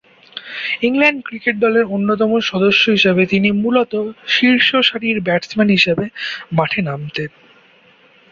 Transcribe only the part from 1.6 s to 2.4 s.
দলের অন্যতম